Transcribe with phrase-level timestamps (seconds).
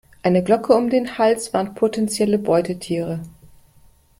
[0.23, 3.19] Eine Glocke um den Hals warnt potenzielle Beutetiere.